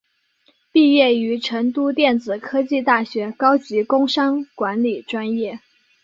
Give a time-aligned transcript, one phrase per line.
[0.71, 5.59] 毕业于成都电子科技大学高级工商管理专业。